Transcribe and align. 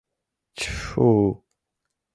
—Чффу-у... 0.59 1.29